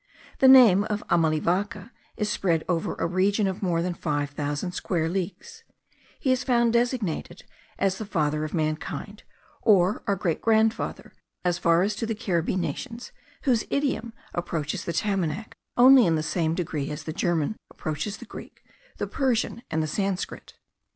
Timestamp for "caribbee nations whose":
12.15-13.63